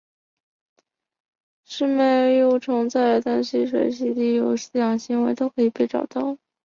[1.63, 6.39] 石蛾幼虫在淡水栖息地的所有饲养行会都可以被找到。